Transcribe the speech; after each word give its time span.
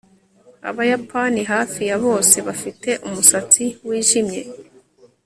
Abayapani 0.69 1.41
hafi 1.51 1.81
ya 1.89 1.97
bose 2.05 2.37
bafite 2.47 2.89
umusatsi 3.07 3.63
wijimye 3.87 4.41